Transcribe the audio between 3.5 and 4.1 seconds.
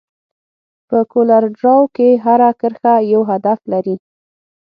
لري.